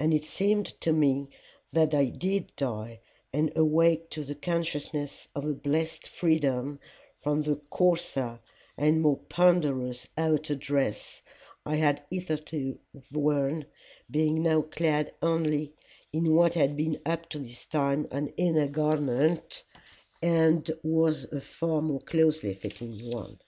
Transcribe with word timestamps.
And 0.00 0.14
it 0.14 0.24
seemed 0.24 0.64
to 0.80 0.94
me 0.94 1.28
that 1.74 1.92
I 1.92 2.06
did 2.06 2.56
die, 2.56 3.00
and 3.34 3.52
awake 3.54 4.08
to 4.12 4.24
the 4.24 4.34
consciousness 4.34 5.28
of 5.34 5.44
a 5.44 5.52
blessed 5.52 6.08
freedom 6.08 6.80
from 7.18 7.42
the 7.42 7.56
coarser 7.68 8.40
and 8.78 9.02
more 9.02 9.18
ponderous 9.18 10.08
outer 10.16 10.54
dress 10.54 11.20
I 11.66 11.76
had 11.76 12.02
hitherto 12.10 12.78
worn, 13.12 13.66
being 14.10 14.40
now 14.42 14.62
clad 14.62 15.14
only 15.20 15.74
in 16.14 16.34
what 16.34 16.54
had 16.54 16.74
been 16.74 16.98
up 17.04 17.28
to 17.28 17.38
this 17.38 17.66
time 17.66 18.06
an 18.10 18.28
inner 18.38 18.68
garment, 18.68 19.64
and 20.22 20.70
was 20.82 21.24
a 21.24 21.42
far 21.42 21.82
more 21.82 22.00
closely 22.00 22.54
fitting 22.54 22.98
one. 23.10 23.38